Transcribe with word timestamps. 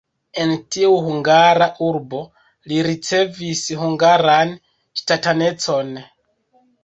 En 0.43 0.51
tiu 0.75 0.93
hungara 1.07 1.65
urbo 1.87 2.21
li 2.71 2.79
ricevis 2.87 3.61
hungaran 3.83 4.55
ŝtatanecon. 5.03 5.93